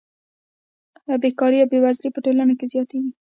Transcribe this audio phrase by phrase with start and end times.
[1.23, 3.11] بېکاري او بېوزلي په ټولنه کې زیاتېږي